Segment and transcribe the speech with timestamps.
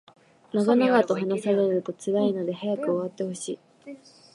[0.51, 3.59] 長々と話されると辛いので早く終わってほしい